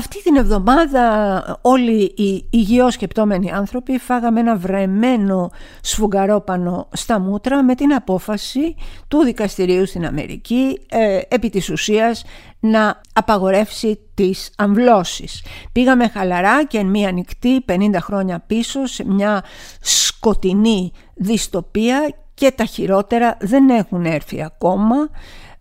[0.00, 7.74] Αυτή την εβδομάδα όλοι οι υγιώς σκεπτόμενοι άνθρωποι φάγαμε ένα βρεμένο σφουγγαρόπανο στα μούτρα με
[7.74, 8.74] την απόφαση
[9.08, 12.24] του δικαστηρίου στην Αμερική ε, επί της ουσίας
[12.60, 15.44] να απαγορεύσει τις αμβλώσεις.
[15.72, 19.44] Πήγαμε χαλαρά και εν μία νυχτή 50 χρόνια πίσω σε μια
[19.80, 24.96] σκοτεινή δυστοπία και τα χειρότερα δεν έχουν έρθει ακόμα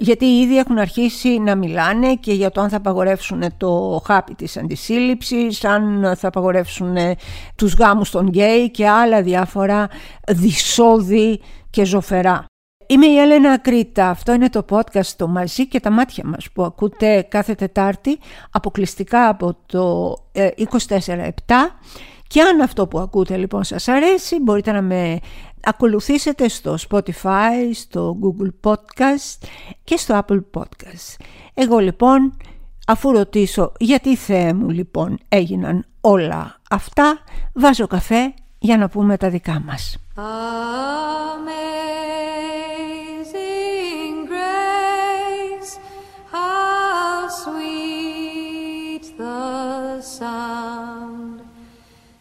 [0.01, 4.57] γιατί ήδη έχουν αρχίσει να μιλάνε και για το αν θα απαγορεύσουν το χάπι της
[4.57, 6.95] αντισύλληψης, αν θα απαγορεύσουν
[7.55, 9.89] τους γάμους των γκέι και άλλα διάφορα
[10.27, 12.45] δυσόδη και ζωφερά.
[12.87, 16.63] Είμαι η Έλενα Κρήτα, αυτό είναι το podcast το «Μαζί και τα μάτια μας» που
[16.63, 18.19] ακούτε κάθε Τετάρτη
[18.51, 21.29] αποκλειστικά από το 24-7 ε,
[22.29, 25.19] και αν αυτό που ακούτε λοιπόν σας αρέσει μπορείτε να με
[25.63, 29.47] ακολουθήσετε στο Spotify, στο Google Podcast
[29.83, 31.23] και στο Apple Podcast.
[31.53, 32.37] Εγώ λοιπόν
[32.87, 37.19] αφού ρωτήσω γιατί Θεέ μου λοιπόν έγιναν όλα αυτά
[37.53, 39.97] βάζω καφέ για να πούμε τα δικά μας.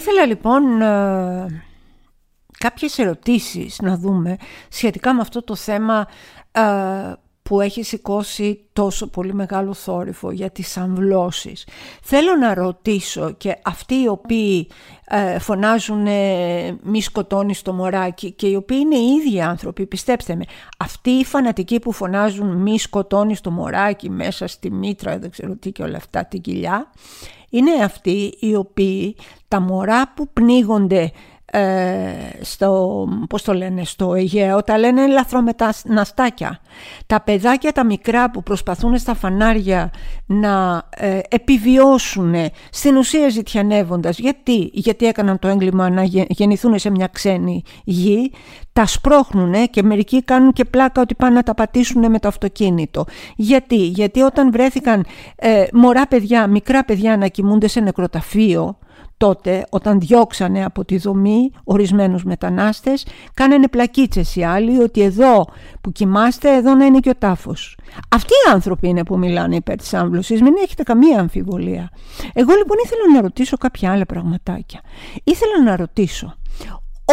[0.00, 1.64] Θα ήθελα λοιπόν ε,
[2.58, 4.36] κάποιες ερωτήσεις να δούμε
[4.68, 6.06] σχετικά με αυτό το θέμα
[6.52, 6.62] ε,
[7.42, 11.66] που έχει σηκώσει τόσο πολύ μεγάλο θόρυβο για τις αμβλώσεις.
[12.02, 14.70] Θέλω να ρωτήσω και αυτοί οι οποίοι
[15.04, 20.34] ε, φωνάζουν ε, μη σκοτώνεις το μωράκι και οι οποίοι είναι οι ίδιοι άνθρωποι, πιστέψτε
[20.34, 20.44] με,
[20.78, 25.72] αυτοί οι φανατικοί που φωνάζουν μη σκοτώνεις το μωράκι μέσα στη μήτρα, δεν ξέρω τι
[25.72, 26.90] και όλα αυτά, την κοιλιά,
[27.50, 29.16] είναι αυτοί οι οποίοι
[29.48, 31.12] τα μωρά που πνίγονται
[31.50, 32.10] ε,
[32.40, 36.60] στο, πώς το λένε, στο Αιγαίο, τα λένε λαθρομεταναστάκια.
[37.06, 39.90] Τα παιδάκια τα μικρά που προσπαθούν στα φανάρια
[40.30, 42.34] να ε, επιβιώσουν
[42.70, 44.18] στην ουσία ζητιανεύοντας.
[44.18, 48.32] Γιατί; Γιατί έκαναν το έγκλημα να γεννηθούν σε μια ξένη γη,
[48.72, 53.04] τα σπρώχνουν και μερικοί κάνουν και πλάκα ότι πάνε να τα πατήσουν με το αυτοκίνητο.
[53.36, 55.06] Γιατί; Γιατί όταν βρέθηκαν
[55.36, 58.78] ε, μωρά παιδιά, μικρά παιδιά να κοιμούνται σε νεκροταφείο,
[59.18, 65.44] τότε όταν διώξανε από τη δομή ορισμένους μετανάστες κάνανε πλακίτσες οι άλλοι ότι εδώ
[65.80, 67.78] που κοιμάστε εδώ να είναι και ο τάφος.
[68.08, 71.90] Αυτοί οι άνθρωποι είναι που μιλάνε υπέρ της άμβλωσης, μην έχετε καμία αμφιβολία.
[72.32, 74.80] Εγώ λοιπόν ήθελα να ρωτήσω κάποια άλλα πραγματάκια.
[75.24, 76.34] Ήθελα να ρωτήσω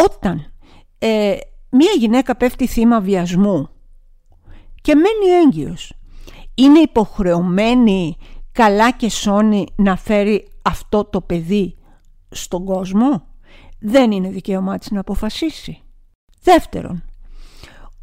[0.05, 0.51] όταν
[0.97, 1.35] ε,
[1.69, 3.69] μία γυναίκα πέφτει θύμα βιασμού
[4.81, 5.93] και μένει έγκυος
[6.55, 8.17] είναι υποχρεωμένη
[8.51, 11.75] καλά και σώνει να φέρει αυτό το παιδί
[12.29, 13.27] στον κόσμο.
[13.79, 15.81] Δεν είναι δικαίωμά της να αποφασίσει.
[16.41, 17.03] Δεύτερον,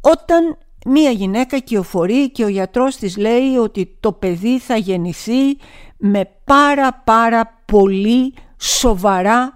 [0.01, 5.57] όταν μία γυναίκα κυοφορεί και ο γιατρός της λέει ότι το παιδί θα γεννηθεί
[5.97, 9.53] με πάρα πάρα πολύ σοβαρά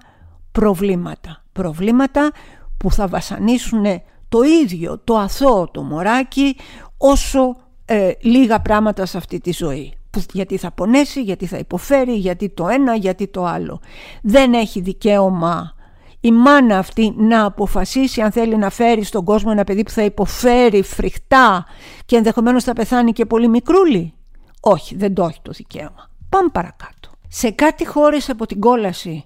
[0.52, 1.44] προβλήματα.
[1.52, 2.32] Προβλήματα
[2.78, 3.86] που θα βασανίσουν
[4.30, 6.56] το ίδιο το αθώο το μωράκι
[6.98, 9.94] όσο ε, λίγα πράγματα σε αυτή τη ζωή
[10.32, 13.80] γιατί θα πονέσει, γιατί θα υποφέρει, γιατί το ένα, γιατί το άλλο.
[14.22, 15.76] Δεν έχει δικαίωμα
[16.20, 20.04] η μάνα αυτή να αποφασίσει αν θέλει να φέρει στον κόσμο ένα παιδί που θα
[20.04, 21.66] υποφέρει φρικτά
[22.06, 24.14] και ενδεχομένως θα πεθάνει και πολύ μικρούλι.
[24.62, 26.10] Όχι, δεν το έχει το δικαίωμα.
[26.30, 27.10] Πάμε παρακάτω.
[27.28, 29.26] Σε κάτι χώρες από την κόλαση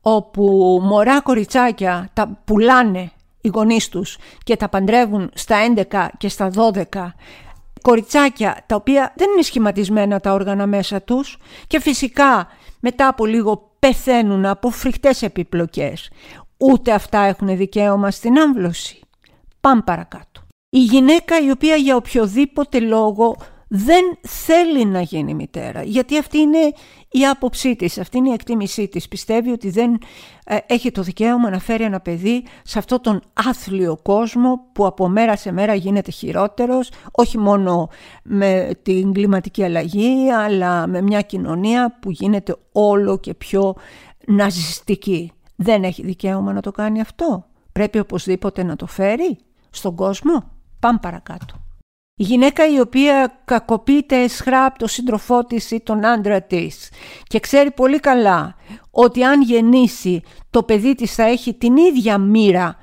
[0.00, 5.56] όπου μωρά κοριτσάκια τα πουλάνε οι γονείς τους και τα παντρεύουν στα
[5.90, 6.50] 11 και στα
[6.90, 7.12] 12
[7.82, 12.48] κοριτσάκια τα οποία δεν είναι σχηματισμένα τα όργανα μέσα τους και φυσικά
[12.80, 16.10] μετά από λίγο πεθαίνουν από φρικτές επιπλοκές.
[16.58, 19.00] Ούτε αυτά έχουν δικαίωμα στην άμβλωση.
[19.60, 20.40] Πάμε παρακάτω.
[20.68, 23.36] Η γυναίκα η οποία για οποιοδήποτε λόγο
[23.72, 26.72] δεν θέλει να γίνει μητέρα γιατί αυτή είναι
[27.10, 29.08] η άποψή της, αυτή είναι η εκτίμησή της.
[29.08, 29.98] Πιστεύει ότι δεν
[30.44, 35.08] ε, έχει το δικαίωμα να φέρει ένα παιδί σε αυτόν τον άθλιο κόσμο που από
[35.08, 37.88] μέρα σε μέρα γίνεται χειρότερος όχι μόνο
[38.22, 43.74] με την κλιματική αλλαγή αλλά με μια κοινωνία που γίνεται όλο και πιο
[44.26, 45.32] ναζιστική.
[45.56, 47.44] Δεν έχει δικαίωμα να το κάνει αυτό.
[47.72, 49.38] Πρέπει οπωσδήποτε να το φέρει
[49.70, 50.50] στον κόσμο.
[50.80, 51.59] Πάμε παρακάτω
[52.20, 56.90] Η γυναίκα η οποία κακοποιείται εσχρά από το σύντροφό της ή τον άντρα της
[57.22, 58.56] και ξέρει πολύ καλά
[58.90, 62.76] ότι αν γεννήσει το παιδί της θα έχει την ίδια μοίρα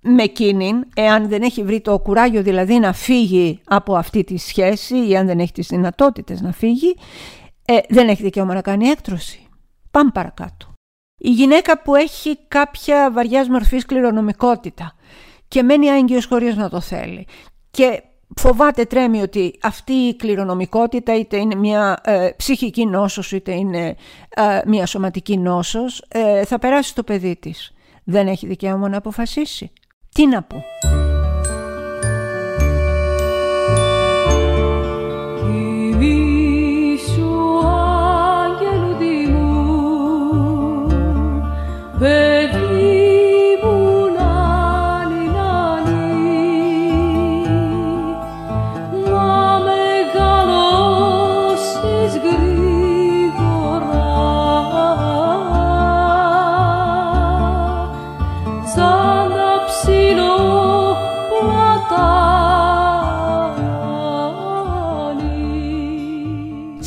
[0.00, 5.08] με εκείνην, εάν δεν έχει βρει το κουράγιο δηλαδή να φύγει από αυτή τη σχέση
[5.08, 6.96] ή αν δεν έχει τις δυνατότητες να φύγει,
[7.64, 9.48] ε, δεν έχει δικαίωμα να κάνει έκτρωση.
[9.90, 10.72] Πάμε παρακάτω.
[11.18, 14.94] Η γυναίκα που έχει κάποια βαριά μορφής κληρονομικότητα
[15.48, 17.26] και μένει άγγιος χωρίς να το θέλει
[17.70, 18.02] και
[18.36, 23.96] φοβάται τρέμει ότι αυτή η κληρονομικότητα είτε είναι μια ε, ψυχική νόσος είτε είναι
[24.28, 27.72] ε, μια σωματική νόσος ε, θα περάσει στο παιδί της.
[28.04, 29.70] Δεν έχει δικαίωμα να αποφασίσει.
[30.14, 30.64] Τι να πω.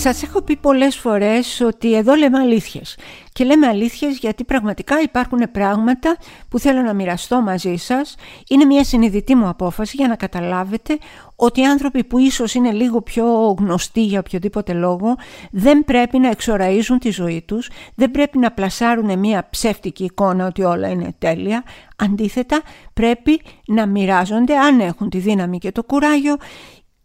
[0.07, 2.98] Σας έχω πει πολλές φορές ότι εδώ λέμε αλήθειες.
[3.34, 6.18] Και λέμε αλήθειες γιατί πραγματικά υπάρχουν πράγματα
[6.50, 8.16] που θέλω να μοιραστώ μαζί σας.
[8.50, 10.98] Είναι μια συνειδητή μου απόφαση για να καταλάβετε
[11.36, 15.16] ότι οι άνθρωποι που ίσως είναι λίγο πιο γνωστοί για οποιοδήποτε λόγο
[15.52, 20.63] δεν πρέπει να εξοραίζουν τη ζωή τους, δεν πρέπει να πλασάρουν μια ψεύτικη εικόνα ότι
[20.63, 21.63] όλα είναι τέλεια.
[21.96, 22.62] Αντίθετα
[22.94, 26.36] πρέπει να μοιράζονται αν έχουν τη δύναμη και το κουράγιο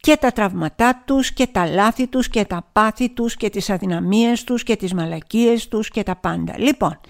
[0.01, 4.45] και τα τραυματά τους και τα λάθη τους και τα πάθη τους και τις αδυναμίες
[4.45, 6.55] τους και τις μαλακίες τους και τα πάντα.
[6.59, 7.01] Λοιπόν,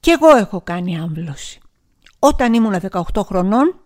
[0.00, 1.60] και εγώ έχω κάνει άμβλωση.
[2.18, 3.80] Όταν ήμουν 18 χρονών,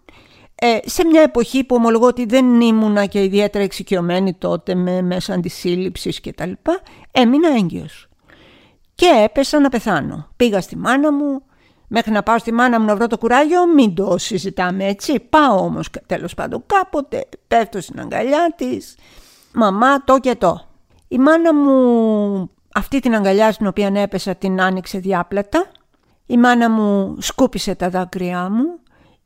[0.55, 5.35] ε, σε μια εποχή που ομολογώ ότι δεν ήμουνα και ιδιαίτερα εξοικειωμένη τότε με μέσα
[5.35, 6.81] αντισύλληψης και τα λοιπά,
[7.11, 8.09] έμεινα έγκυος.
[8.95, 10.29] Και έπεσα να πεθάνω.
[10.37, 11.43] Πήγα στη μάνα μου,
[11.93, 15.21] Μέχρι να πάω στη μάνα μου να βρω το κουράγιο, μην το συζητάμε έτσι.
[15.21, 18.97] Πάω όμως τέλος πάντων κάποτε, πέφτω στην αγκαλιά της.
[19.53, 20.67] Μαμά το και το.
[21.09, 25.67] Η μάνα μου αυτή την αγκαλιά στην οποία έπεσα την άνοιξε διάπλατα.
[26.27, 28.79] Η μάνα μου σκούπισε τα δάκρυά μου,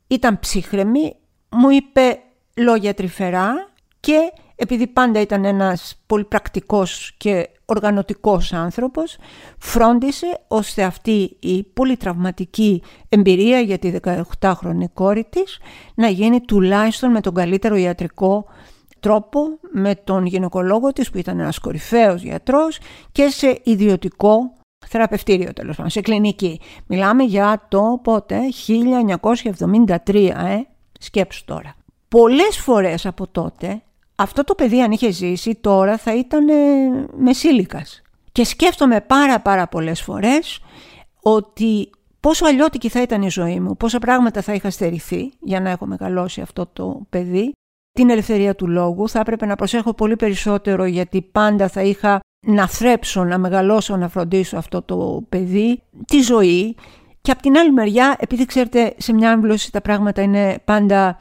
[0.07, 1.15] ήταν ψύχρεμη,
[1.49, 2.19] μου είπε
[2.57, 3.53] λόγια τρυφερά
[3.99, 4.17] και
[4.55, 9.17] επειδή πάντα ήταν ένας πολύ πρακτικός και οργανωτικός άνθρωπος,
[9.57, 13.91] φρόντισε ώστε αυτή η πολύ τραυματική εμπειρία για τη
[14.39, 15.57] 18χρονη κόρη της
[15.95, 18.45] να γίνει τουλάχιστον με τον καλύτερο ιατρικό
[18.99, 19.39] τρόπο
[19.71, 22.79] με τον γυναικολόγο της που ήταν ένας κορυφαίος γιατρός
[23.11, 24.53] και σε ιδιωτικό
[24.87, 26.59] θεραπευτήριο τέλος πάντων, σε κλινική.
[26.87, 30.61] Μιλάμε για το πότε, 1973, ε,
[30.99, 31.75] σκέψου τώρα.
[32.07, 33.81] Πολλές φορές από τότε
[34.15, 36.53] αυτό το παιδί αν είχε ζήσει τώρα θα ήταν ε,
[37.17, 38.01] μεσήλικας.
[38.31, 40.59] Και σκέφτομαι πάρα πάρα πολλές φορές
[41.21, 41.89] ότι
[42.19, 45.85] πόσο αλλιώτικη θα ήταν η ζωή μου, πόσα πράγματα θα είχα στερηθεί για να έχω
[45.85, 47.51] μεγαλώσει αυτό το παιδί.
[47.91, 52.67] Την ελευθερία του λόγου θα έπρεπε να προσέχω πολύ περισσότερο γιατί πάντα θα είχα να
[52.67, 56.75] θρέψω, να μεγαλώσω, να φροντίσω αυτό το παιδί, τη ζωή.
[57.21, 61.17] Και από την άλλη μεριά, επειδή ξέρετε σε μια άμβλωση τα πράγματα είναι πάντα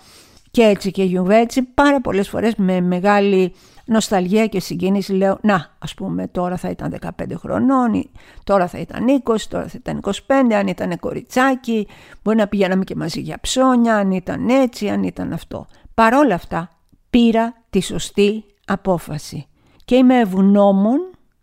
[0.55, 3.53] και έτσι και γιουβέτσι πάρα πολλές φορές με μεγάλη
[3.85, 8.11] νοσταλγία και συγκίνηση λέω να ας πούμε τώρα θα ήταν 15 χρονών,
[8.45, 10.13] τώρα θα ήταν 20, τώρα θα ήταν 25,
[10.55, 11.87] αν ήταν κοριτσάκι,
[12.23, 15.67] μπορεί να πηγαίναμε και μαζί για ψώνια, αν ήταν έτσι, αν ήταν αυτό.
[15.95, 16.71] Παρόλα αυτά
[17.11, 19.47] πήρα τη σωστή απόφαση
[19.85, 20.99] και είμαι ευγνώμων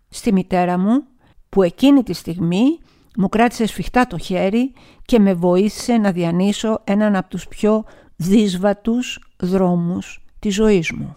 [0.09, 1.03] στη μητέρα μου
[1.49, 2.79] που εκείνη τη στιγμή
[3.17, 4.73] μου κράτησε σφιχτά το χέρι
[5.05, 7.83] και με βοήθησε να διανύσω έναν από τους πιο
[8.21, 11.15] δύσβατους δρόμους της ζωής μου.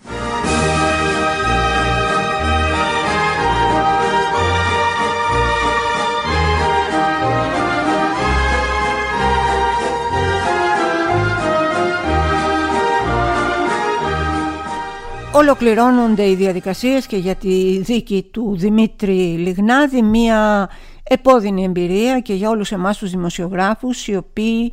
[15.32, 20.70] Ολοκληρώνονται οι διαδικασίες και για τη δίκη του Δημήτρη Λιγνάδη μία
[21.02, 24.72] επώδυνη εμπειρία και για όλους εμάς τους δημοσιογράφους οι οποίοι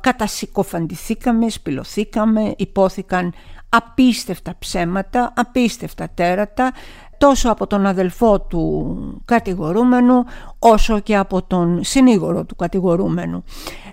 [0.00, 3.32] κατασυκοφαντηθήκαμε, σπηλωθήκαμε, υπόθηκαν
[3.68, 6.72] απίστευτα ψέματα, απίστευτα τέρατα
[7.18, 10.24] τόσο από τον αδελφό του κατηγορούμενου
[10.58, 13.44] όσο και από τον συνήγορο του κατηγορούμενου.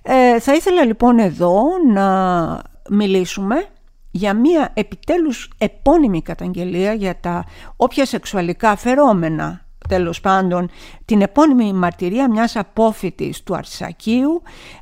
[0.01, 1.61] Ε, θα ήθελα λοιπόν εδώ
[1.93, 3.65] να μιλήσουμε
[4.11, 10.69] για μία επιτέλους επώνυμη καταγγελία για τα όποια σεξουαλικά φερόμενα τέλος πάντων
[11.05, 14.41] την επώνυμη μαρτυρία μιας απόφοιτης του Αρσακίου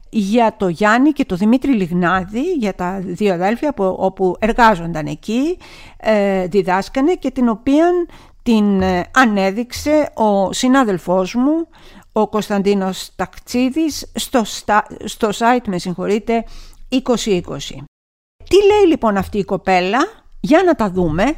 [0.10, 5.58] για το Γιάννη και το Δημήτρη Λιγνάδη, για τα δύο αδέλφια που, όπου εργάζονταν εκεί,
[5.98, 7.86] ε, διδάσκανε και την οποία
[8.43, 11.67] την ε, ανέδειξε ο συνάδελφός μου,
[12.12, 14.41] ο Κωνσταντίνος Ταξίδης, στο,
[15.03, 16.46] στο site, με συγχωρείτε,
[16.89, 17.39] 2020.
[18.50, 20.00] Τι λέει λοιπόν αυτή η κοπέλα,
[20.39, 21.36] για να τα δούμε,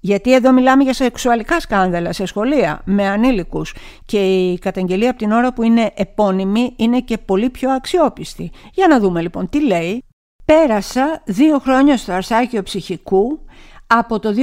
[0.00, 3.74] γιατί εδώ μιλάμε για σεξουαλικά σκάνδαλα σε σχολεία με ανήλικους
[4.04, 8.50] και η καταγγελία από την ώρα που είναι επώνυμη είναι και πολύ πιο αξιόπιστη.
[8.72, 10.04] Για να δούμε λοιπόν τι λέει.
[10.44, 13.40] Πέρασα δύο χρόνια στο Αρσάκιο Ψυχικού
[13.86, 14.34] από το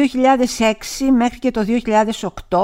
[0.59, 0.73] 2006
[1.17, 1.65] μέχρι και το
[2.49, 2.57] 2008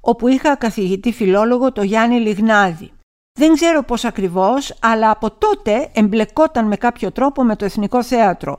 [0.00, 2.90] όπου είχα καθηγητή φιλόλογο το Γιάννη Λιγνάδη.
[3.38, 8.58] Δεν ξέρω πώς ακριβώς, αλλά από τότε εμπλεκόταν με κάποιο τρόπο με το Εθνικό Θέατρο.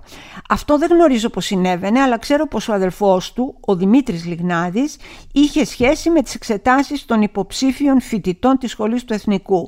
[0.49, 4.97] Αυτό δεν γνωρίζω πώς συνέβαινε, αλλά ξέρω πως ο αδελφός του, ο Δημήτρης Λιγνάδης,
[5.31, 9.67] είχε σχέση με τις εξετάσεις των υποψήφιων φοιτητών της Σχολής του Εθνικού.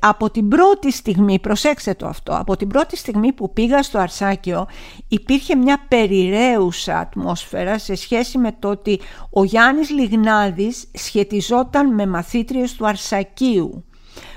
[0.00, 4.66] Από την πρώτη στιγμή, προσέξτε το αυτό, από την πρώτη στιγμή που πήγα στο Αρσάκιο
[5.08, 12.74] υπήρχε μια περιραίουσα ατμόσφαιρα σε σχέση με το ότι ο Γιάννης Λιγνάδης σχετιζόταν με μαθήτριες
[12.74, 13.84] του Αρσακίου.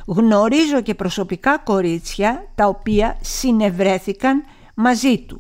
[0.06, 4.44] Γνωρίζω και προσωπικά κορίτσια τα οποία συνευρέθηκαν
[4.74, 5.40] μαζί του.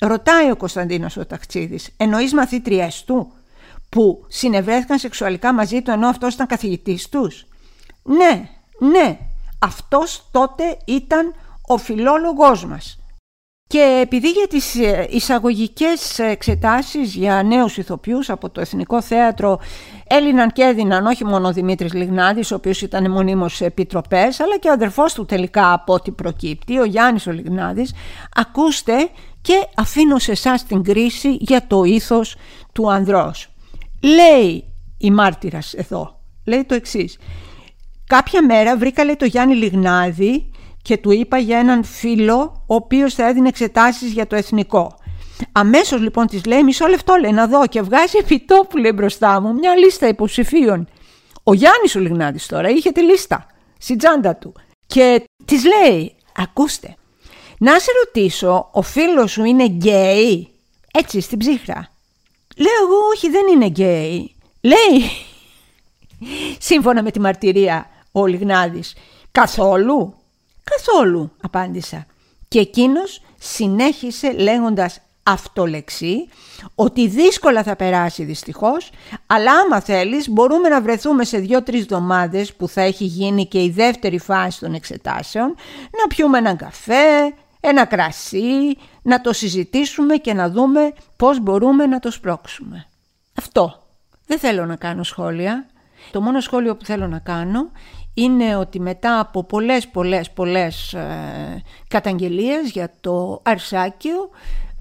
[0.00, 3.32] Ρωτάει ο Κωνσταντίνος ο Ταξίδης, εννοείς μαθήτριές του
[3.88, 7.46] που συνευρέθηκαν σεξουαλικά μαζί του ενώ αυτός ήταν καθηγητής τους;
[8.02, 8.48] Ναι,
[8.78, 9.18] ναι,
[9.58, 11.34] αυτός τότε ήταν
[11.66, 12.99] ο φιλόλογός μας.
[13.70, 19.60] Και επειδή για τις ε, εισαγωγικές εξετάσεις για νέους ηθοποιούς από το Εθνικό Θέατρο
[20.06, 24.58] έλυναν και έδιναν όχι μόνο ο Δημήτρης Λιγνάδης, ο οποίος ήταν μονίμως σε επιτροπές, αλλά
[24.58, 27.94] και ο αδερφός του τελικά από ό,τι προκύπτει, ο Γιάννης ο Λιγνάδης,
[28.34, 29.08] ακούστε
[29.40, 32.36] και αφήνω σε εσάς την κρίση για το ήθος
[32.72, 33.48] του ανδρός.
[34.02, 34.64] Λέει
[34.98, 37.18] η μάρτυρας εδώ, λέει το εξής.
[38.06, 40.50] Κάποια μέρα βρήκα λέει το Γιάννη Λιγνάδη
[40.82, 44.98] και του είπα για έναν φίλο ο οποίος θα έδινε εξετάσεις για το εθνικό.
[45.52, 49.54] Αμέσως λοιπόν της λέει μισό λεπτό λέει να δω και βγάζει επιτόπου λέει μπροστά μου
[49.54, 50.88] μια λίστα υποψηφίων.
[51.42, 53.46] Ο Γιάννης ο Λιγνάδης τώρα είχε τη λίστα
[53.78, 54.52] στην τσάντα του
[54.86, 56.94] και της λέει ακούστε
[57.58, 60.48] να σε ρωτήσω ο φίλος σου είναι γκέι;
[60.92, 61.88] Έτσι στην ψύχρα.
[62.56, 64.34] Λέω εγώ όχι δεν είναι γκέι.
[64.60, 65.10] Λέει
[66.68, 68.94] σύμφωνα με τη μαρτυρία ο Λιγνάδης
[69.32, 70.14] καθόλου
[70.76, 72.06] Καθόλου, απάντησα.
[72.48, 76.28] Και εκείνος συνέχισε λέγοντας αυτολεξή
[76.74, 78.90] ότι δύσκολα θα περάσει δυστυχώς
[79.26, 83.70] αλλά άμα θέλεις μπορούμε να βρεθούμε σε δύο-τρεις εβδομάδες που θα έχει γίνει και η
[83.70, 85.46] δεύτερη φάση των εξετάσεων
[86.00, 91.98] να πιούμε έναν καφέ, ένα κρασί, να το συζητήσουμε και να δούμε πώς μπορούμε να
[91.98, 92.86] το σπρώξουμε.
[93.38, 93.82] Αυτό.
[94.26, 95.66] Δεν θέλω να κάνω σχόλια.
[96.10, 97.70] Το μόνο σχόλιο που θέλω να κάνω
[98.22, 104.30] είναι ότι μετά από πολλές πολλές πολλές ε, καταγγελίες για το Αρσάκιο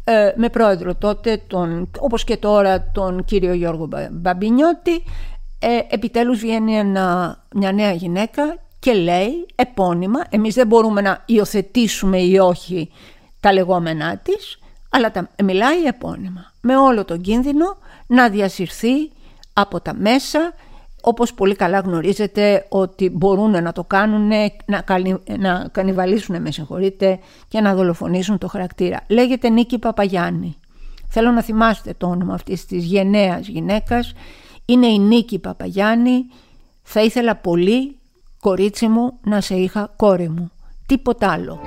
[0.03, 5.03] ε, με πρόεδρο τότε τον, όπως και τώρα τον κύριο Γιώργο Μπαμπινιώτη
[5.60, 6.84] ε, επιτέλους βγαίνει
[7.55, 12.91] μια νέα γυναίκα και λέει επώνυμα εμείς δεν μπορούμε να υιοθετήσουμε ή όχι
[13.39, 17.77] τα λεγόμενά της αλλά τα, μιλάει επώνυμα με όλο τον κίνδυνο
[18.08, 19.12] να διασυρθεί
[19.53, 20.53] από τα μέσα
[21.01, 24.27] όπως πολύ καλά γνωρίζετε ότι μπορούν να το κάνουν,
[24.65, 24.83] να,
[25.37, 28.99] να κανιβαλίσουν με συγχωρείτε και να δολοφονήσουν το χαρακτήρα.
[29.07, 30.55] Λέγεται Νίκη Παπαγιάννη.
[31.09, 34.13] Θέλω να θυμάστε το όνομα αυτής της γενναίας γυναίκας.
[34.65, 36.25] Είναι η Νίκη Παπαγιάννη.
[36.83, 37.97] Θα ήθελα πολύ,
[38.39, 40.51] κορίτσι μου, να σε είχα κόρη μου.
[40.85, 41.59] Τίποτα άλλο.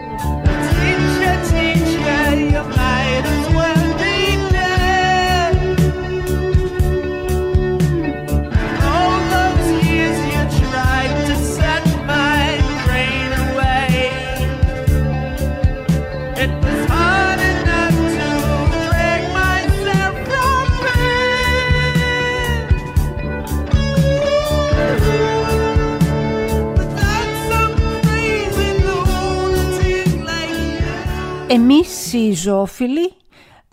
[31.54, 33.12] Εμείς οι ζωόφιλοι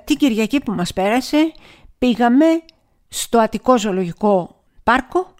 [0.04, 1.52] την Κυριακή που μας πέρασε
[1.98, 2.46] πήγαμε
[3.08, 5.34] στο Αττικό Ζωολογικό Πάρκο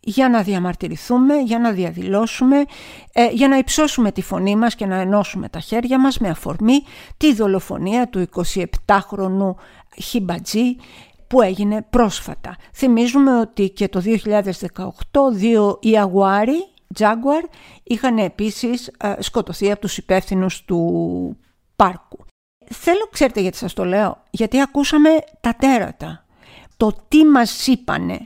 [0.00, 2.64] για να διαμαρτυρηθούμε, για να διαδηλώσουμε,
[3.12, 6.82] ε, για να υψώσουμε τη φωνή μας και να ενώσουμε τα χέρια μας με αφορμή
[7.16, 9.54] τη δολοφονία του 27χρονου
[10.02, 10.76] Χιμπατζή
[11.26, 12.56] που έγινε πρόσφατα.
[12.74, 16.66] Θυμίζουμε ότι και το 2018 δύο Ιαγουάρι,
[16.98, 17.48] Jaguar,
[17.82, 21.36] είχαν επίσης ε, σκοτωθεί από τους υπεύθυνους του
[21.82, 22.18] πάρκου.
[22.70, 25.08] Θέλω, ξέρετε γιατί σας το λέω, γιατί ακούσαμε
[25.40, 26.24] τα τέρατα.
[26.76, 28.18] Το τι μας είπανε,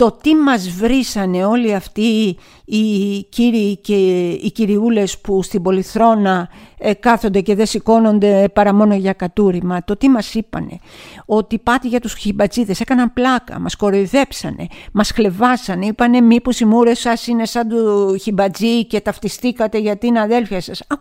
[0.00, 6.94] το τι μας βρήσανε όλοι αυτοί οι κύριοι και οι κυριούλες που στην Πολυθρόνα ε,
[6.94, 10.78] κάθονται και δεν σηκώνονται παρά μόνο για κατούριμα, το τι μας είπανε,
[11.26, 16.98] ότι πάτε για τους χιμπατζίδες, έκαναν πλάκα, μας κοροϊδέψανε, μας χλεβάσανε, είπανε μήπως οι μούρες
[16.98, 20.82] σας είναι σαν του χιμπατζή και ταυτιστήκατε γιατί είναι αδέλφια σας.
[20.88, 21.00] Αχ,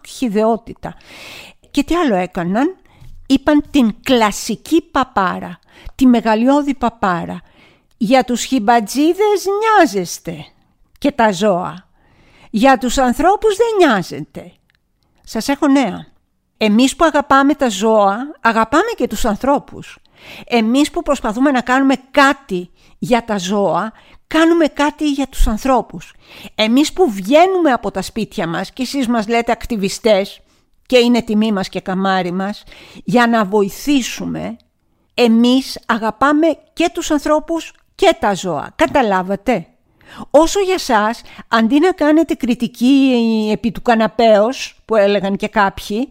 [1.71, 2.75] Και τι άλλο έκαναν,
[3.27, 5.59] είπαν την κλασική παπάρα,
[5.95, 7.41] τη μεγαλειώδη παπάρα,
[7.97, 10.45] για τους χιμπατζίδες νοιάζεστε
[10.97, 11.87] και τα ζώα.
[12.49, 14.51] Για τους ανθρώπους δεν νοιάζετε.
[15.23, 16.05] Σας έχω νέα.
[16.57, 19.97] Εμείς που αγαπάμε τα ζώα, αγαπάμε και τους ανθρώπους.
[20.45, 23.91] Εμείς που προσπαθούμε να κάνουμε κάτι για τα ζώα,
[24.27, 26.13] κάνουμε κάτι για τους ανθρώπους.
[26.55, 30.41] Εμείς που βγαίνουμε από τα σπίτια μας και εσείς μας λέτε ακτιβιστές
[30.89, 32.63] και είναι τιμή μας και καμάρι μας,
[33.03, 34.57] για να βοηθήσουμε,
[35.13, 38.73] εμείς αγαπάμε και τους ανθρώπους και τα ζώα.
[38.75, 39.67] Καταλάβατε;
[40.29, 46.09] Όσο για σας, αντί να κάνετε κριτική επί του καναπέως, που έλεγαν και κάποιοι,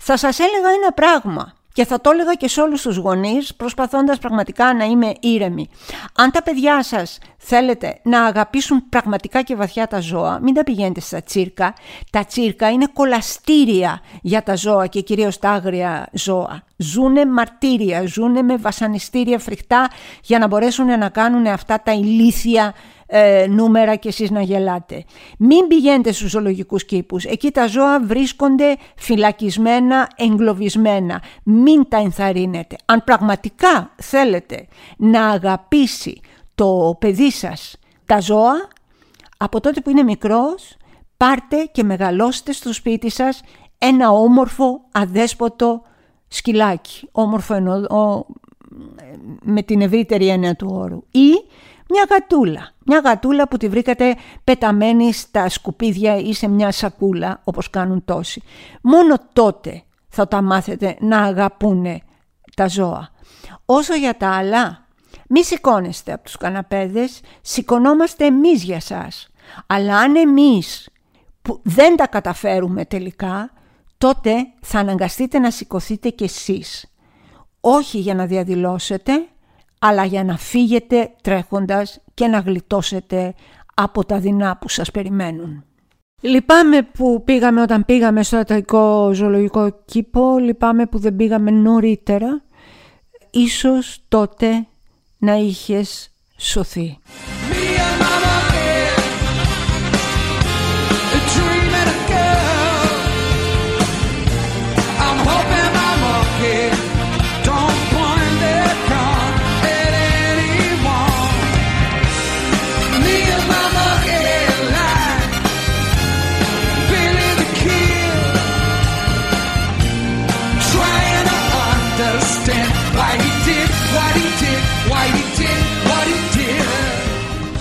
[0.00, 1.52] θα σας έλεγα ένα πράγμα.
[1.78, 5.68] Και θα το έλεγα και σε όλους τους γονείς, προσπαθώντας πραγματικά να είμαι ήρεμη.
[6.14, 11.00] Αν τα παιδιά σας θέλετε να αγαπήσουν πραγματικά και βαθιά τα ζώα, μην τα πηγαίνετε
[11.00, 11.74] στα τσίρκα.
[12.10, 16.62] Τα τσίρκα είναι κολαστήρια για τα ζώα και κυρίως τα άγρια ζώα.
[16.76, 19.90] Ζούνε μαρτύρια, ζούνε με βασανιστήρια φρικτά
[20.22, 22.74] για να μπορέσουν να κάνουν αυτά τα ηλίθια
[23.10, 25.04] ε, νούμερα και εσείς να γελάτε.
[25.38, 27.24] Μην πηγαίνετε στους ζωολογικούς κήπους.
[27.24, 31.22] Εκεί τα ζώα βρίσκονται φυλακισμένα, εγκλωβισμένα.
[31.44, 32.76] Μην τα ενθαρρύνετε.
[32.84, 36.20] Αν πραγματικά θέλετε να αγαπήσει
[36.54, 38.68] το παιδί σας τα ζώα,
[39.36, 40.76] από τότε που είναι μικρός,
[41.16, 43.40] πάρτε και μεγαλώστε στο σπίτι σας
[43.78, 45.82] ένα όμορφο, αδέσποτο
[46.28, 47.08] σκυλάκι.
[47.12, 48.24] Όμορφο εννοώ
[49.42, 51.02] με την ευρύτερη έννοια του όρου.
[51.10, 51.30] Ή
[51.88, 52.70] μια γατούλα.
[52.86, 58.42] Μια γατούλα που τη βρήκατε πεταμένη στα σκουπίδια ή σε μια σακούλα όπως κάνουν τόσοι.
[58.82, 62.00] Μόνο τότε θα τα μάθετε να αγαπούνε
[62.56, 63.10] τα ζώα.
[63.64, 64.86] Όσο για τα άλλα,
[65.28, 69.28] μη σηκώνεστε από τους καναπέδες, σηκωνόμαστε εμείς για σας.
[69.66, 70.88] Αλλά αν εμείς
[71.42, 73.50] που δεν τα καταφέρουμε τελικά,
[73.98, 76.92] τότε θα αναγκαστείτε να σηκωθείτε κι εσείς.
[77.60, 79.28] Όχι για να διαδηλώσετε,
[79.78, 83.34] αλλά για να φύγετε τρέχοντας και να γλιτώσετε
[83.74, 85.64] από τα δεινά που σας περιμένουν.
[86.20, 92.42] Λυπάμαι που πήγαμε όταν πήγαμε στο Αταϊκό Ζωολογικό Κήπο, λυπάμαι που δεν πήγαμε νωρίτερα.
[93.30, 94.66] Ίσως τότε
[95.18, 96.98] να είχες σωθεί.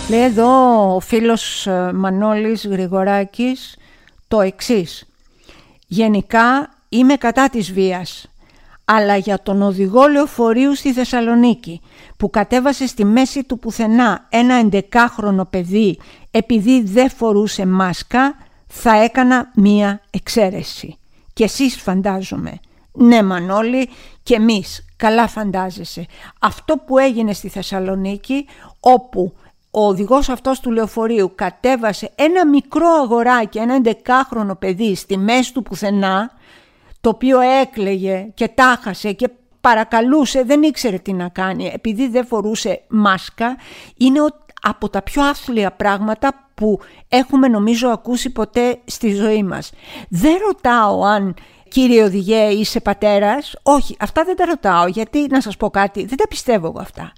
[0.10, 3.78] Λέει εδώ ο φίλος ε, Μανώλης Γρηγοράκης
[4.28, 5.08] το εξής.
[5.88, 8.32] Γενικά είμαι κατά της βίας,
[8.86, 11.82] αλλά για τον οδηγό λεωφορείου στη Θεσσαλονίκη
[12.17, 16.00] που κατέβασε στη μέση του πουθενά ένα εντεκάχρονο παιδί
[16.32, 18.36] επειδή δεν φορούσε μάσκα
[18.67, 20.98] θα έκανα μία εξαίρεση.
[21.34, 22.60] Και εσείς φαντάζομαι.
[22.91, 23.89] Ναι Μανώλη
[24.24, 26.06] και εμείς καλά φαντάζεσαι.
[26.39, 28.46] Αυτό που έγινε στη Θεσσαλονίκη
[28.80, 29.34] όπου
[29.71, 35.63] ο οδηγός αυτός του λεωφορείου κατέβασε ένα μικρό αγοράκι, ένα εντεκάχρονο παιδί στη μέση του
[35.63, 36.32] πουθενά,
[37.01, 39.30] το οποίο έκλαιγε και τάχασε και
[39.62, 43.58] παρακαλούσε, δεν ήξερε τι να κάνει επειδή δεν φορούσε μάσκα,
[43.97, 44.19] είναι
[44.62, 49.71] από τα πιο άθλια πράγματα που έχουμε νομίζω ακούσει ποτέ στη ζωή μας.
[50.10, 51.36] Δεν ρωτάω αν
[51.69, 56.17] κύριε οδηγέ είσαι πατέρας, όχι αυτά δεν τα ρωτάω γιατί να σας πω κάτι, δεν
[56.17, 57.13] τα πιστεύω εγώ αυτά.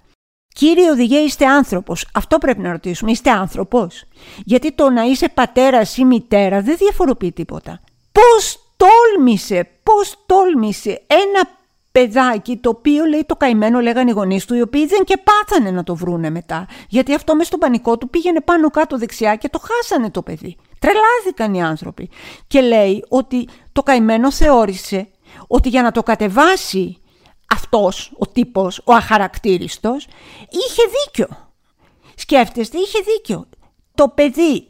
[0.53, 2.07] Κύριε οδηγέ, είστε άνθρωπος.
[2.13, 3.11] Αυτό πρέπει να ρωτήσουμε.
[3.11, 4.03] Είστε άνθρωπος.
[4.45, 7.81] Γιατί το να είσαι πατέρας ή μητέρα δεν διαφοροποιεί τίποτα.
[8.11, 11.59] Πώς τόλμησε, πώς τόλμησε ένα
[11.91, 15.71] παιδάκι το οποίο λέει το καημένο λέγανε οι γονείς του οι οποίοι δεν και πάθανε
[15.71, 19.49] να το βρούνε μετά γιατί αυτό μες στον πανικό του πήγαινε πάνω κάτω δεξιά και
[19.49, 22.09] το χάσανε το παιδί τρελάθηκαν οι άνθρωποι
[22.47, 25.07] και λέει ότι το καημένο θεώρησε
[25.47, 26.97] ότι για να το κατεβάσει
[27.51, 30.07] αυτός ο τύπος, ο αχαρακτήριστος,
[30.49, 31.27] είχε δίκιο.
[32.15, 33.45] Σκέφτεστε, είχε δίκιο.
[33.93, 34.65] Το παιδί,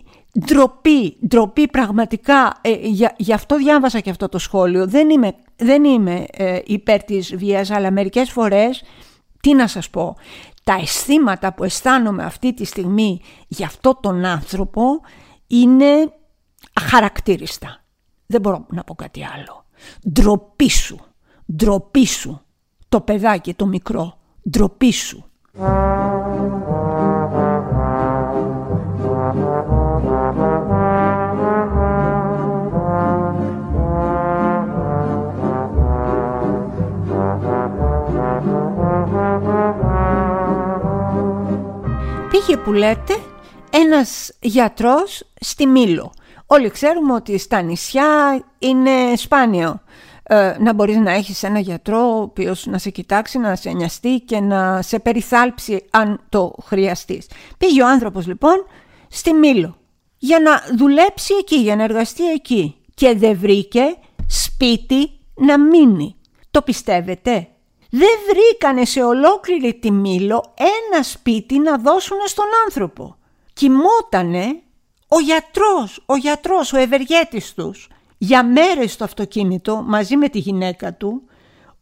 [0.45, 4.87] ντροπή, ντροπή πραγματικά, ε, για, γι' αυτό διάβασα και αυτό το σχόλιο.
[4.87, 8.83] Δεν είμαι, δεν είμαι ε, υπέρ της βίας, αλλά μερικές φορές,
[9.41, 10.15] τι να σας πω,
[10.63, 14.83] τα αισθήματα που αισθάνομαι αυτή τη στιγμή για αυτό τον άνθρωπο
[15.47, 16.13] είναι
[16.73, 17.83] αχαρακτήριστα.
[18.25, 19.65] Δεν μπορώ να πω κάτι άλλο.
[20.11, 20.99] Ντροπή σου,
[21.55, 22.41] ντροπή σου,
[22.89, 24.17] το παιδάκι το μικρό,
[24.49, 25.23] ντροπή σου.
[42.30, 43.17] Πήγε που λέτε
[43.69, 46.12] ένας γιατρός στη Μήλο.
[46.45, 49.82] Όλοι ξέρουμε ότι στα νησιά είναι σπάνιο
[50.31, 54.19] ε, να μπορείς να έχεις ένα γιατρό ο οποίος να σε κοιτάξει, να σε νοιαστεί
[54.19, 57.27] και να σε περιθάλψει αν το χρειαστείς.
[57.57, 58.65] Πήγε ο άνθρωπος λοιπόν
[59.07, 59.77] στη Μήλο
[60.17, 63.95] για να δουλέψει εκεί, για να εργαστεί εκεί και δεν βρήκε
[64.27, 66.15] σπίτι να μείνει.
[66.51, 67.47] Το πιστεύετε;
[67.89, 70.53] Δεν βρήκανε σε ολόκληρη τη Μήλο
[70.91, 73.15] ένα σπίτι να δώσουν στον άνθρωπο.
[73.53, 74.61] Κοιμότανε
[75.07, 77.87] ο γιατρός, ο γιατρός, ο ευεργέτης τους
[78.21, 81.21] για μέρες στο αυτοκίνητο μαζί με τη γυναίκα του,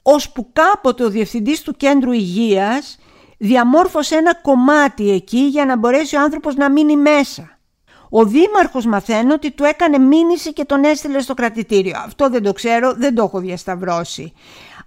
[0.02, 2.97] ώσπου κάποτε ο διευθυντής του κέντρου υγείας
[3.38, 7.60] διαμόρφωσε ένα κομμάτι εκεί για να μπορέσει ο άνθρωπος να μείνει μέσα.
[8.10, 11.97] Ο δήμαρχος μαθαίνω ότι του έκανε μήνυση και τον έστειλε στο κρατητήριο.
[12.06, 14.34] Αυτό δεν το ξέρω, δεν το έχω διασταυρώσει.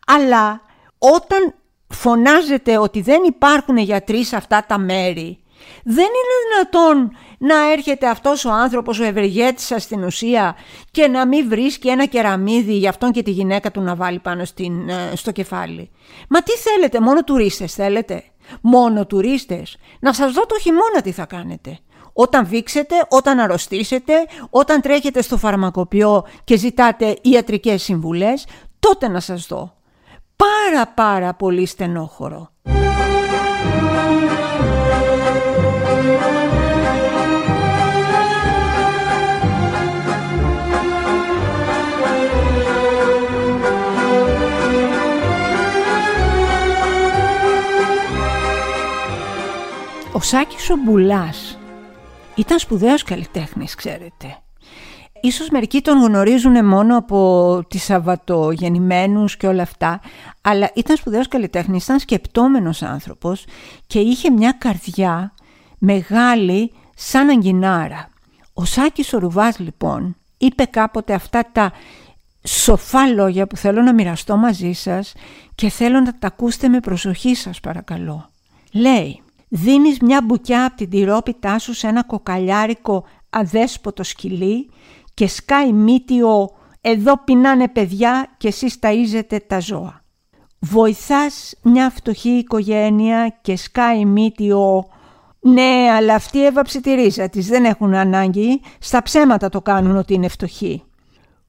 [0.07, 0.61] Αλλά
[0.99, 1.55] όταν
[1.89, 5.39] φωνάζεται ότι δεν υπάρχουν γιατροί σε αυτά τα μέρη,
[5.85, 10.57] δεν είναι δυνατόν να έρχεται αυτός ο άνθρωπος, ο ευεργέτης σας στην ουσία
[10.91, 14.45] και να μην βρίσκει ένα κεραμίδι για αυτόν και τη γυναίκα του να βάλει πάνω
[14.45, 15.91] στην, ε, στο κεφάλι.
[16.29, 18.25] Μα τι θέλετε, μόνο τουρίστες θέλετε;
[18.61, 19.77] Μόνο τουρίστες.
[20.01, 21.79] Να σας δω το χειμώνα τι θα κάνετε.
[22.13, 24.13] Όταν βήξετε, όταν αρρωστήσετε,
[24.51, 28.47] όταν τρέχετε στο φαρμακοποιό και ζητάτε ιατρικές συμβουλές,
[28.79, 29.75] τότε να σας δω.
[30.37, 32.51] Πάρα πάρα πολύ στενόχωρο.
[50.21, 51.59] Ο Σάκης ο Μπουλάς
[52.35, 54.39] ήταν σπουδαίος καλλιτέχνης, ξέρετε.
[55.21, 60.01] Ίσως μερικοί τον γνωρίζουν μόνο από τις Σαββατογεννημένους και όλα αυτά,
[60.41, 63.45] αλλά ήταν σπουδαίος καλλιτέχνης, ήταν σκεπτόμενος άνθρωπος
[63.87, 65.35] και είχε μια καρδιά
[65.79, 68.09] μεγάλη σαν αγκινάρα.
[68.55, 71.73] Ο Σάκης ο Ρουβάς λοιπόν είπε κάποτε αυτά τα
[72.47, 75.13] σοφά λόγια που θέλω να μοιραστώ μαζί σας
[75.55, 78.31] και θέλω να τα ακούσετε με προσοχή σας παρακαλώ.
[78.73, 84.71] Λέει Δίνεις μια μπουκιά από την τυρόπιτά σου σε ένα κοκαλιάρικο αδέσποτο σκυλί
[85.15, 90.05] και σκάει μύτιο «Εδώ πεινάνε παιδιά και εσείς ταΐζετε τα ζώα».
[90.59, 94.85] Βοηθάς μια φτωχή οικογένεια και σκάει μύτιο
[95.41, 100.15] «Ναι, αλλά αυτή έβαψε τη ρίζα της, δεν έχουν ανάγκη, στα ψέματα το κάνουν ότι
[100.15, 100.83] είναι φτωχοί».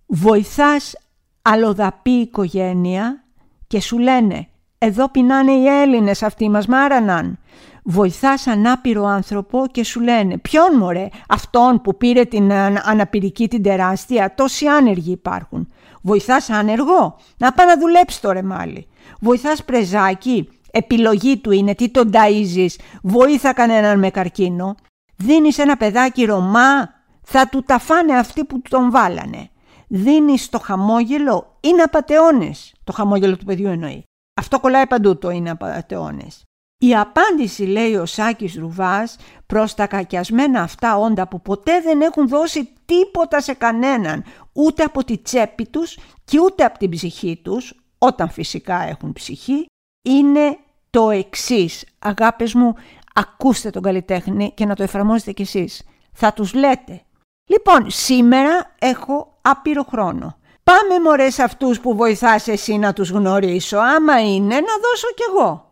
[0.06, 0.96] Βοηθάς
[1.42, 3.24] αλλοδαπή οικογένεια
[3.68, 7.40] και σου λένε «Εδώ πεινάνε οι Έλληνες αυτοί μας μάραναν»
[7.84, 14.34] βοηθάς ανάπηρο άνθρωπο και σου λένε ποιον μωρέ, αυτόν που πήρε την αναπηρική την τεράστια,
[14.36, 15.68] τόσοι άνεργοι υπάρχουν.
[16.02, 18.88] Βοηθάς άνεργο, να πάει να δουλέψει το ρεμάλι.
[19.20, 24.76] Βοηθάς πρεζάκι, επιλογή του είναι τι τον ταΐζεις, βοήθα κανέναν με καρκίνο.
[25.16, 26.90] Δίνεις ένα παιδάκι Ρωμά,
[27.24, 29.50] θα του τα φάνε αυτοί που τον βάλανε.
[29.88, 32.74] Δίνεις το χαμόγελο, είναι απατεώνες.
[32.84, 34.04] Το χαμόγελο του παιδιού εννοεί.
[34.34, 36.44] Αυτό κολλάει παντού το είναι απατεώνες.
[36.84, 39.16] Η απάντηση λέει ο Σάκης Ρουβάς
[39.46, 45.04] προς τα κακιασμένα αυτά όντα που ποτέ δεν έχουν δώσει τίποτα σε κανέναν ούτε από
[45.04, 49.66] τη τσέπη τους και ούτε από την ψυχή τους όταν φυσικά έχουν ψυχή
[50.02, 50.58] είναι
[50.90, 51.86] το εξής.
[52.00, 52.76] Αγάπες μου
[53.14, 55.84] ακούστε τον καλλιτέχνη και να το εφαρμόζετε κι εσείς.
[56.14, 57.02] Θα τους λέτε.
[57.50, 60.38] Λοιπόν σήμερα έχω άπειρο χρόνο.
[60.64, 63.78] Πάμε μωρές σε αυτούς που βοηθάς εσύ να τους γνωρίσω.
[63.78, 65.71] Άμα είναι να δώσω κι εγώ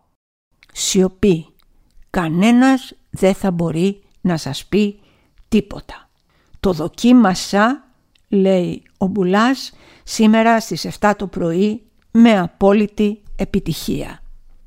[0.80, 1.46] Σιωπή.
[2.10, 5.00] Κανένας δεν θα μπορεί να σας πει
[5.48, 6.10] τίποτα.
[6.60, 7.88] Το δοκίμασα,
[8.28, 9.72] λέει ο Μπουλάς,
[10.04, 14.20] σήμερα στις 7 το πρωί με απόλυτη επιτυχία.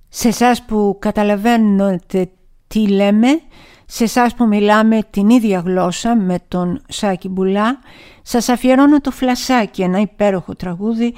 [0.08, 2.30] Σε εσάς που καταλαβαίνετε
[2.66, 3.40] τι λέμε,
[3.86, 7.78] σε εσάς που μιλάμε την ίδια γλώσσα με τον Σάκη Μπουλά,
[8.22, 11.14] σας αφιερώνω το φλασάκι, ένα υπέροχο τραγούδι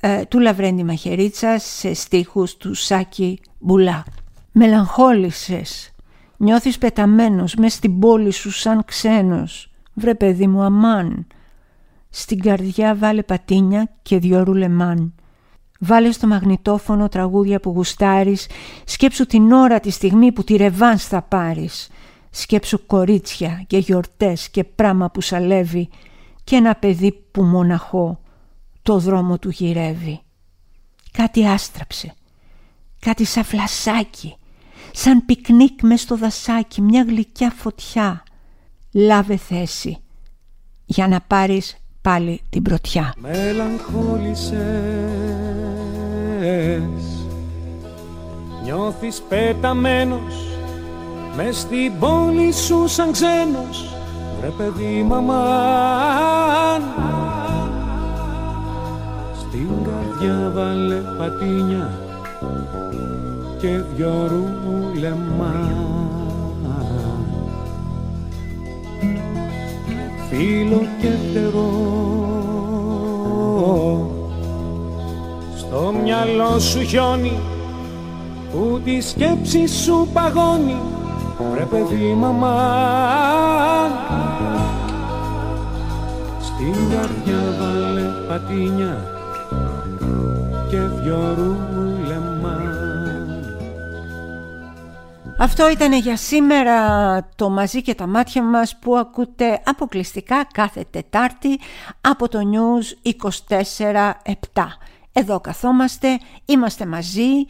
[0.00, 4.04] ε, του Λαβρέντη Μαχαιρίτσας σε στίχους του Σάκη Μπουλά.
[4.58, 5.94] Μελαγχόλησες,
[6.36, 9.70] νιώθεις πεταμένος μες στην πόλη σου σαν ξένος.
[9.94, 11.26] Βρε παιδί μου αμάν,
[12.10, 15.14] στην καρδιά βάλε πατίνια και δυο ρουλεμάν.
[15.80, 18.48] Βάλε στο μαγνητόφωνο τραγούδια που γουστάρεις,
[18.84, 21.88] σκέψου την ώρα τη στιγμή που τη ρεβάνς θα πάρεις.
[22.30, 25.88] Σκέψου κορίτσια και γιορτές και πράμα που σαλεύει
[26.44, 28.20] και ένα παιδί που μοναχό
[28.82, 30.20] το δρόμο του γυρεύει.
[31.12, 32.14] Κάτι άστραψε,
[33.00, 34.36] κάτι σαν φλασάκι,
[34.98, 38.22] σαν πικνίκ μες στο δασάκι, μια γλυκιά φωτιά.
[38.92, 39.98] Λάβε θέση
[40.84, 43.14] για να πάρεις πάλι την πρωτιά.
[43.16, 44.56] Μελαγχόλησες
[48.62, 50.34] Νιώθεις πεταμένος
[51.36, 53.94] μες στην πόλη σου σαν ξένος
[54.40, 56.82] Βρε παιδί μαμάν
[59.38, 62.05] Στην καρδιά βάλε πατίνια
[63.60, 65.54] και δυο ρούλεμα
[70.30, 71.70] Φίλο και φτερό
[75.56, 77.38] Στο μυαλό σου χιόνι
[78.52, 80.76] που τη σκέψη σου παγώνει
[81.52, 82.54] Βρε παιδί μαμά.
[86.40, 89.04] Στην καρδιά βάλε πατίνια
[90.70, 91.95] και δυο ρούλεμα
[95.38, 101.60] Αυτό ήταν για σήμερα το μαζί και τα μάτια μας που ακούτε αποκλειστικά κάθε Τετάρτη
[102.00, 103.10] από το News
[103.48, 104.32] 24-7.
[105.12, 107.46] Εδώ καθόμαστε, είμαστε μαζί,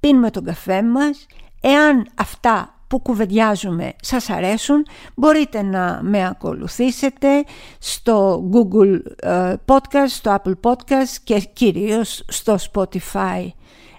[0.00, 1.26] πίνουμε τον καφέ μας.
[1.60, 7.44] Εάν αυτά που κουβεντιάζουμε σας αρέσουν μπορείτε να με ακολουθήσετε
[7.78, 13.48] στο Google ε, Podcast, στο Apple Podcast και κυρίως στο Spotify.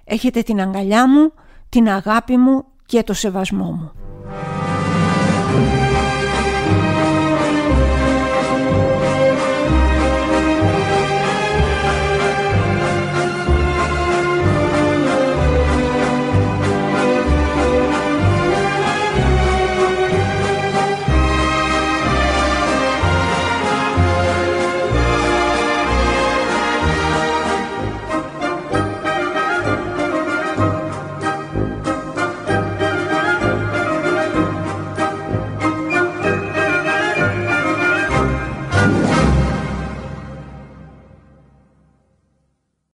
[0.04, 1.34] Έχετε την αγκαλιά μου,
[1.70, 4.09] την αγάπη μου και το σεβασμό μου.